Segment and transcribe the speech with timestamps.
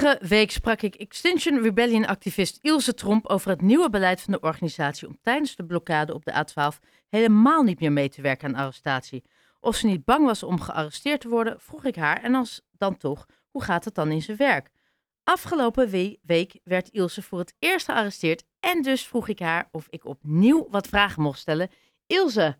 [0.00, 5.08] Vorige week sprak ik Extinction Rebellion-activist Ilse Tromp over het nieuwe beleid van de organisatie
[5.08, 9.24] om tijdens de blokkade op de A12 helemaal niet meer mee te werken aan arrestatie.
[9.60, 12.96] Of ze niet bang was om gearresteerd te worden, vroeg ik haar en als dan
[12.96, 14.70] toch, hoe gaat het dan in zijn werk?
[15.24, 15.88] Afgelopen
[16.22, 20.66] week werd Ilse voor het eerst gearresteerd en dus vroeg ik haar of ik opnieuw
[20.70, 21.70] wat vragen mocht stellen.
[22.06, 22.56] Ilse,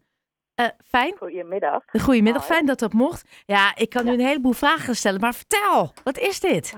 [0.60, 1.16] uh, fijn.
[1.16, 1.84] Goedemiddag.
[2.00, 3.28] Goedemiddag, fijn dat dat mocht.
[3.46, 6.74] Ja, ik kan nu een heleboel vragen stellen, maar vertel, wat is dit?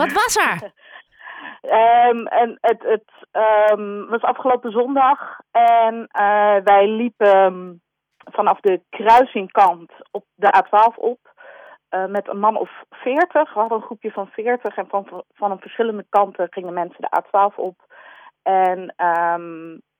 [0.00, 0.72] Wat was er?
[2.10, 3.10] um, en het het
[3.72, 7.82] um, was afgelopen zondag en uh, wij liepen
[8.24, 11.18] vanaf de kruisingkant op de A12 op.
[11.90, 13.54] Uh, met een man of veertig.
[13.54, 17.54] We hadden een groepje van veertig en van, van verschillende kanten gingen mensen de A12
[17.54, 17.76] op.
[18.42, 18.94] En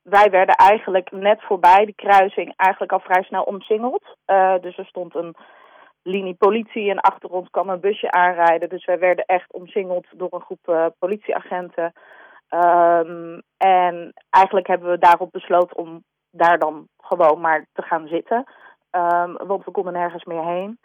[0.03, 4.17] wij werden eigenlijk net voorbij de kruising eigenlijk al vrij snel omsingeld.
[4.27, 5.37] Uh, dus er stond een
[6.03, 8.69] linie politie en achter ons kwam een busje aanrijden.
[8.69, 11.93] Dus wij werden echt omsingeld door een groep uh, politieagenten.
[12.51, 18.45] Um, en eigenlijk hebben we daarop besloten om daar dan gewoon maar te gaan zitten.
[18.91, 20.79] Um, want we konden nergens meer heen.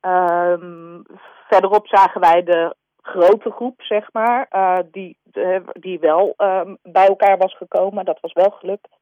[0.00, 1.02] Um,
[1.48, 6.34] verderop zagen wij de grote groep, zeg maar, uh, die, de, die wel
[6.82, 8.04] bij elkaar was gekomen.
[8.04, 8.96] Dat was wel gelukt.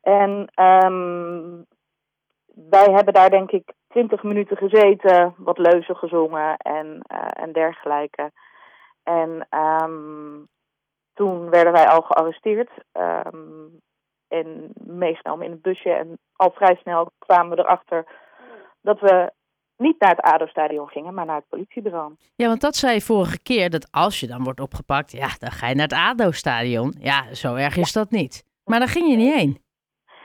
[0.00, 0.48] En
[2.54, 8.32] wij hebben daar denk ik twintig minuten gezeten, wat leuzen gezongen en, uh, en dergelijke.
[9.02, 10.48] En um,
[11.14, 12.70] toen werden wij al gearresteerd.
[12.92, 13.80] Um,
[14.28, 15.90] en meegenomen in het busje.
[15.90, 18.06] En al vrij snel kwamen we erachter
[18.80, 19.32] dat we
[19.76, 22.14] niet naar het ADO-stadion gingen, maar naar het politiebureau.
[22.34, 25.50] Ja, want dat zei je vorige keer, dat als je dan wordt opgepakt, ja, dan
[25.50, 26.94] ga je naar het ADO-stadion.
[26.98, 28.44] Ja, zo erg is dat niet.
[28.64, 29.63] Maar daar ging je niet heen.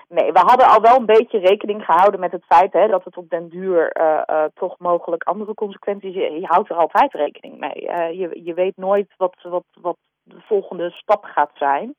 [0.09, 3.17] Nee, we hadden al wel een beetje rekening gehouden met het feit hè, dat het
[3.17, 6.13] op den duur uh, uh, toch mogelijk andere consequenties...
[6.13, 7.81] Je, je houdt er altijd rekening mee.
[8.17, 11.95] Je, je weet nooit wat, wat, wat de volgende stap gaat zijn.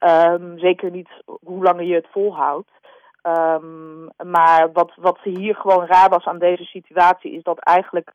[0.00, 2.70] Um, zeker niet hoe lang je het volhoudt.
[3.22, 8.12] Um, maar wat, wat hier gewoon raar was aan deze situatie is dat eigenlijk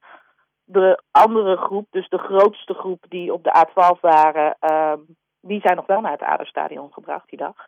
[0.64, 5.06] de andere groep, dus de grootste groep die op de A12 waren, um,
[5.42, 7.68] die zijn nog wel naar het Aderstadion gebracht die dag.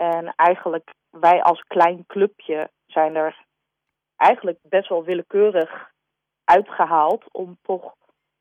[0.00, 3.44] En eigenlijk wij als klein clubje zijn er
[4.16, 5.90] eigenlijk best wel willekeurig
[6.44, 7.94] uitgehaald om toch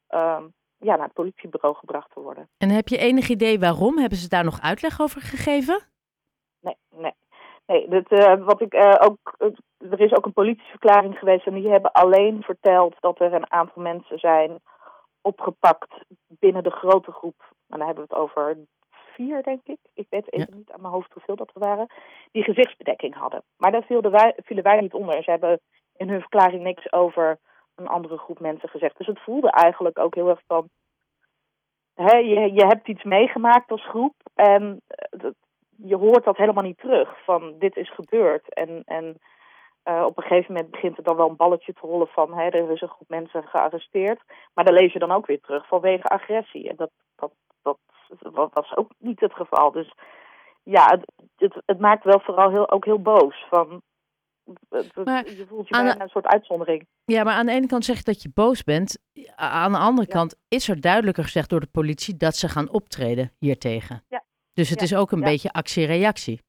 [0.09, 2.49] um, ja, naar het politiebureau gebracht te worden.
[2.57, 3.97] En heb je enig idee waarom?
[3.97, 5.81] Hebben ze daar nog uitleg over gegeven?
[6.59, 7.13] Nee, nee.
[7.65, 9.35] Nee, dat, uh, wat ik uh, ook.
[9.77, 13.81] Er is ook een politieverklaring geweest en die hebben alleen verteld dat er een aantal
[13.81, 14.59] mensen zijn
[15.21, 17.41] opgepakt binnen de grote groep.
[17.67, 18.57] En dan hebben we het over
[19.19, 19.80] vier, denk ik.
[19.94, 20.57] Ik weet even ja.
[20.57, 21.88] niet aan mijn hoofd hoeveel dat er waren.
[22.31, 23.44] Die gezichtsbedekking hadden.
[23.57, 25.24] Maar daar vielen wij, vielen wij niet onder.
[25.24, 25.59] Ze hebben
[25.97, 27.40] in hun verklaring niks over
[27.75, 28.97] een andere groep mensen gezegd.
[28.97, 30.69] Dus het voelde eigenlijk ook heel erg van.
[31.94, 34.81] Hè, je, je hebt iets meegemaakt als groep en
[35.78, 37.24] je hoort dat helemaal niet terug.
[37.24, 38.53] Van dit is gebeurd.
[38.53, 39.18] En, en
[39.84, 42.50] uh, op een gegeven moment begint het dan wel een balletje te rollen van hè,
[42.50, 44.22] er is een groep mensen gearresteerd.
[44.53, 46.69] Maar dan lees je dan ook weer terug vanwege agressie.
[46.69, 47.31] En dat, dat,
[47.62, 47.78] dat,
[48.17, 49.71] dat was ook niet het geval.
[49.71, 49.93] Dus
[50.63, 53.45] ja, het, het, het maakt wel vooral heel, ook heel boos.
[53.49, 53.81] Van,
[55.03, 56.87] maar je voelt je bijna de, een soort uitzondering.
[57.05, 58.97] Ja, maar aan de ene kant zeg je dat je boos bent.
[59.35, 60.13] Aan de andere ja.
[60.13, 64.03] kant is er duidelijker gezegd door de politie dat ze gaan optreden hiertegen.
[64.07, 64.23] Ja.
[64.53, 64.85] Dus het ja.
[64.85, 66.41] is ook een beetje actie-reactie.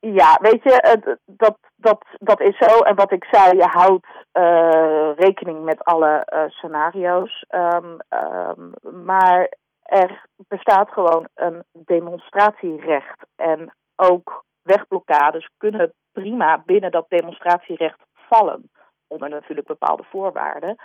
[0.00, 2.78] Ja, weet je, dat, dat, dat is zo.
[2.78, 7.44] En wat ik zei, je houdt uh, rekening met alle uh, scenario's.
[7.50, 8.72] Um, um,
[9.04, 13.26] maar er bestaat gewoon een demonstratierecht.
[13.36, 18.70] En ook wegblokkades kunnen prima binnen dat demonstratierecht vallen.
[19.06, 20.76] Onder natuurlijk bepaalde voorwaarden.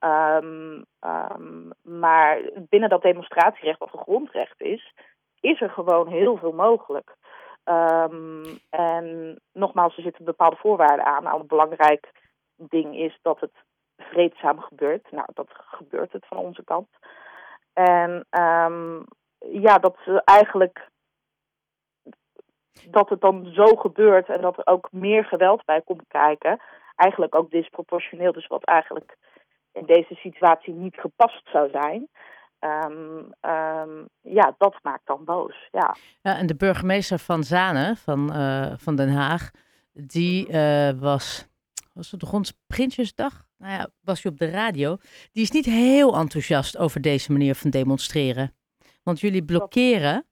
[0.00, 0.84] Um,
[1.82, 4.92] maar binnen dat demonstratierecht, wat een grondrecht is,
[5.40, 7.16] is er gewoon heel veel mogelijk.
[7.68, 11.22] Um, en nogmaals, er zitten bepaalde voorwaarden aan.
[11.22, 12.12] Nou, een belangrijk
[12.56, 13.52] ding is dat het
[13.96, 15.10] vreedzaam gebeurt.
[15.10, 16.88] Nou, dat gebeurt het van onze kant.
[17.72, 18.26] En
[19.38, 20.88] ja, dat ze eigenlijk
[22.84, 26.60] dat het dan zo gebeurt en dat er ook meer geweld bij komt kijken.
[26.96, 29.16] Eigenlijk ook disproportioneel, dus wat eigenlijk
[29.72, 32.08] in deze situatie niet gepast zou zijn.
[32.60, 35.68] Um, um, ja, dat maakt dan boos.
[35.72, 35.96] Ja.
[36.22, 39.50] ja, en de burgemeester van Zanen, van, uh, van Den Haag,
[39.92, 41.46] die uh, was,
[41.92, 43.46] was het rond Prinsjesdag?
[43.58, 44.96] Nou ja, was hij op de radio.
[45.32, 48.54] Die is niet heel enthousiast over deze manier van demonstreren.
[49.02, 50.26] Want jullie blokkeren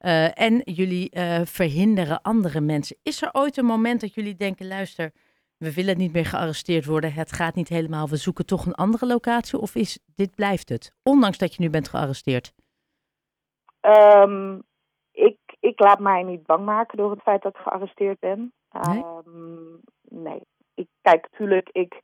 [0.00, 1.10] uh, en jullie
[1.44, 2.96] verhinderen andere mensen.
[3.02, 5.12] Is er ooit een moment dat jullie denken, luister,
[5.58, 9.06] we willen niet meer gearresteerd worden, het gaat niet helemaal, we zoeken toch een andere
[9.06, 9.58] locatie?
[9.58, 12.52] Of is dit blijft het, ondanks dat je nu bent gearresteerd?
[13.80, 14.62] Um,
[15.10, 18.52] ik, ik laat mij niet bang maken door het feit dat ik gearresteerd ben.
[18.70, 19.04] Nee?
[19.26, 20.40] Um, nee.
[20.74, 22.00] Ik kijk, natuurlijk, ik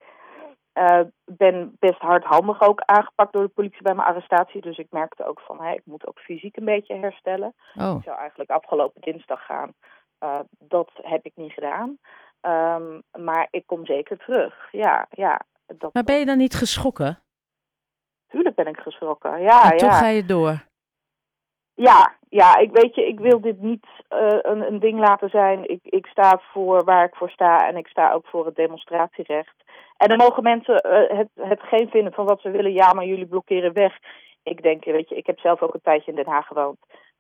[0.75, 4.61] uh, ben best hardhandig ook aangepakt door de politie bij mijn arrestatie.
[4.61, 7.55] Dus ik merkte ook van, hey, ik moet ook fysiek een beetje herstellen.
[7.75, 9.73] Oh, Ik zou eigenlijk afgelopen dinsdag gaan.
[10.21, 11.99] Uh, dat heb ik niet gedaan.
[12.47, 14.69] Um, maar ik kom zeker terug.
[14.71, 15.41] Ja, ja.
[15.67, 17.19] Dat, maar ben je dan niet geschrokken?
[18.29, 19.41] Tuurlijk ben ik geschrokken.
[19.41, 19.77] Ja, en ja.
[19.77, 20.65] toch ga je door.
[21.75, 25.71] Ja, ja, ik weet je, ik wil dit niet uh, een, een ding laten zijn.
[25.71, 29.65] Ik, ik sta voor waar ik voor sta en ik sta ook voor het demonstratierecht.
[29.97, 32.73] En dan mogen mensen uh, het, het geen vinden van wat ze willen.
[32.73, 33.99] Ja, maar jullie blokkeren weg.
[34.43, 36.79] Ik denk, weet je, ik heb zelf ook een tijdje in Den Haag gewoond.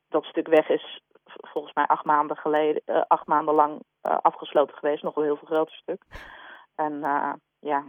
[0.08, 1.00] Dat stuk weg is
[1.40, 5.02] volgens mij acht maanden geleden, uh, acht maanden lang uh, afgesloten geweest.
[5.02, 6.04] Nog een heel veel groter stuk.
[6.75, 7.84] En uh, ja.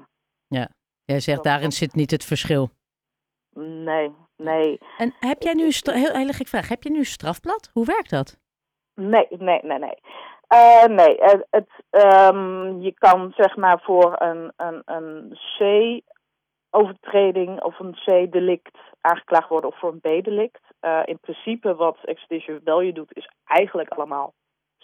[0.48, 0.68] Ja,
[1.06, 2.70] jij zegt daarin zit niet het verschil.
[3.60, 4.80] Nee, nee.
[4.98, 7.70] En heb jij nu, heel hele gek vraag, heb je nu een strafblad?
[7.74, 8.38] Hoe werkt dat?
[8.94, 9.98] Nee, nee, nee, nee.
[10.54, 11.70] Uh, nee, het, het,
[12.34, 15.38] um, je kan zeg maar voor een, een, een
[16.76, 20.62] C-overtreding of een C-delict aangeklaagd worden of voor een B-delict.
[20.82, 24.34] Uh, in principe wat Expedition Rebellion doet is eigenlijk allemaal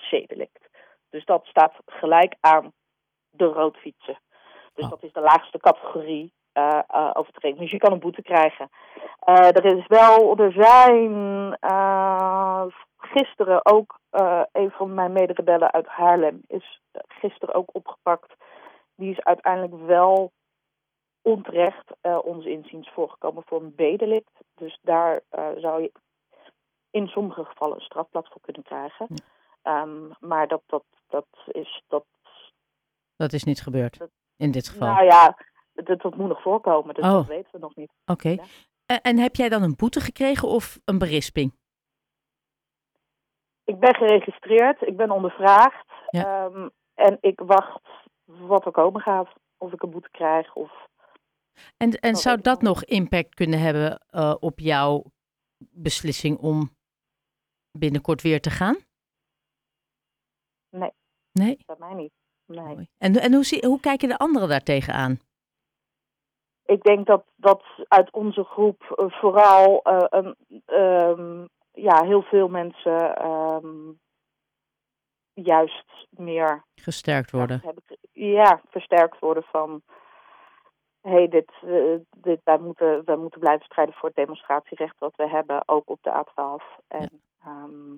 [0.10, 0.70] C-delict.
[1.10, 2.72] Dus dat staat gelijk aan
[3.30, 4.20] de roodfietsen.
[4.74, 4.90] Dus oh.
[4.90, 7.60] dat is de laagste categorie uh, uh, overtreding.
[7.60, 8.70] Dus je kan een boete krijgen.
[9.26, 11.58] Er is wel, er zijn
[12.98, 14.00] gisteren ook
[14.52, 18.34] een van mijn mederebellen uit Haarlem is gisteren ook opgepakt.
[18.96, 20.32] Die is uiteindelijk wel
[21.22, 21.92] onterecht
[22.24, 24.32] ons inziens voorgekomen voor een bedelict.
[24.56, 25.22] Dus daar
[25.56, 25.92] zou je
[26.90, 29.08] in sommige gevallen een strafblad voor kunnen krijgen.
[29.64, 29.82] Ja.
[29.82, 32.06] Um, maar dat, dat, dat is dat.
[33.16, 34.88] Dat is niet gebeurd dat, in dit geval.
[34.88, 35.38] Nou ja,
[35.74, 37.12] dat, dat moet nog voorkomen, dus oh.
[37.12, 37.92] dat weten we nog niet.
[38.06, 38.12] Oké.
[38.12, 38.34] Okay.
[38.34, 38.44] Ja.
[38.86, 41.54] En, en heb jij dan een boete gekregen of een berisping?
[43.64, 45.88] Ik ben geregistreerd, ik ben ondervraagd.
[46.10, 46.46] Ja.
[46.46, 47.82] Um, en ik wacht
[48.26, 49.30] wat er komen gaat.
[49.58, 50.90] Of ik een boete krijg of...
[51.78, 55.04] En, en zou dat nog impact kunnen hebben uh, op jouw
[55.70, 56.70] beslissing om
[57.72, 58.78] binnenkort weer te gaan?
[60.70, 60.92] Nee.
[61.32, 61.58] Nee?
[61.66, 62.12] Bij mij niet.
[62.46, 62.90] Nee.
[62.98, 65.20] En, en hoe, zie, hoe kijken de anderen daartegen aan?
[66.66, 70.36] Ik denk dat, dat uit onze groep uh, vooral uh, een,
[70.76, 74.00] um, ja, heel veel mensen um,
[75.34, 77.62] juist meer gesterkt worden.
[78.12, 79.82] Ja, versterkt worden van
[81.02, 85.30] hey, dit, eh, dit, wij, moeten, wij moeten blijven strijden voor het demonstratierecht wat we
[85.30, 86.84] hebben, ook op de A12.
[86.88, 87.46] En, ja.
[87.46, 87.98] Ehm,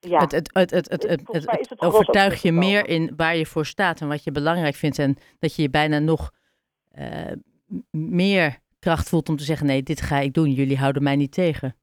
[0.00, 0.18] ja.
[0.18, 1.02] Het, het, het, het, het,
[2.12, 4.98] het, je meer in waar je voor staat en wat je belangrijk vindt.
[4.98, 6.30] En dat je je bijna nog
[6.90, 7.32] eh,
[7.90, 11.32] meer kracht voelt om te zeggen: nee, dit ga ik doen, jullie houden mij niet
[11.32, 11.76] tegen.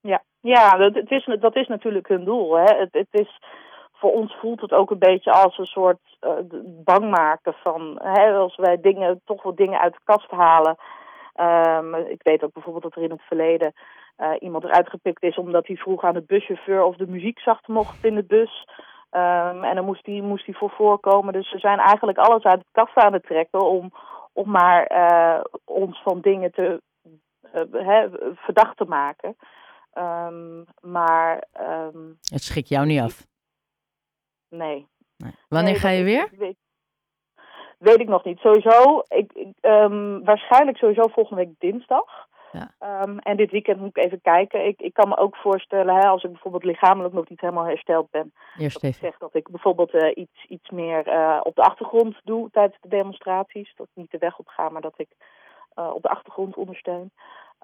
[0.00, 2.54] Ja, ja dat, het is, dat is natuurlijk hun doel.
[2.54, 2.74] Hè.
[2.76, 3.42] Het, het is
[4.00, 6.32] voor ons voelt het ook een beetje als een soort uh,
[6.84, 10.76] bang maken van hè, als wij dingen, toch wel dingen uit de kast halen.
[11.36, 13.72] Um, ik weet ook bijvoorbeeld dat er in het verleden
[14.18, 17.68] uh, iemand eruit gepikt is omdat hij vroeg aan de buschauffeur of de muziek zacht
[17.68, 18.68] mocht in de bus.
[19.10, 21.32] Um, en dan moest hij, moest hij voor voorkomen.
[21.32, 23.92] Dus ze zijn eigenlijk alles uit de kast aan het trekken om,
[24.32, 26.80] om maar uh, ons van dingen te
[27.72, 29.36] hè, verdacht te maken.
[29.94, 31.44] Um, maar.
[32.32, 33.28] Het schrikt jou niet af?
[34.50, 34.86] Nee.
[35.16, 35.32] nee.
[35.48, 36.28] Wanneer nee, ga je weer?
[36.38, 36.56] Weet,
[37.78, 38.38] weet ik nog niet.
[38.38, 42.28] Sowieso, ik, ik, um, waarschijnlijk sowieso volgende week dinsdag.
[42.52, 43.02] Ja.
[43.02, 44.66] Um, en dit weekend moet ik even kijken.
[44.66, 48.10] Ik, ik kan me ook voorstellen, hè, als ik bijvoorbeeld lichamelijk nog niet helemaal hersteld
[48.10, 48.32] ben.
[48.56, 49.02] Eerst dat even.
[49.02, 52.80] ik zeg dat ik bijvoorbeeld uh, iets, iets meer uh, op de achtergrond doe tijdens
[52.80, 53.72] de demonstraties.
[53.76, 55.08] Dat ik niet de weg op ga, maar dat ik
[55.78, 57.12] uh, op de achtergrond ondersteun.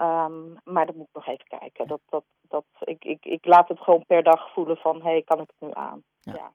[0.00, 1.86] Um, maar dat moet ik nog even kijken.
[1.86, 5.22] Dat, dat, dat, ik, ik, ik laat het gewoon per dag voelen van, hé, hey,
[5.22, 6.02] kan ik het nu aan?
[6.20, 6.32] Ja.
[6.32, 6.52] ja.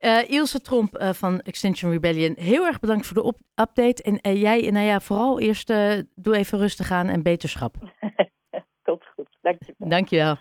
[0.00, 4.02] Uh, Ilse Tromp uh, van Extinction Rebellion, heel erg bedankt voor de update.
[4.02, 5.72] En uh, jij, nou ja, vooral eerst
[6.14, 7.74] doe even rustig aan en beterschap.
[8.82, 9.88] Komt goed, dankjewel.
[9.88, 10.36] Dankjewel.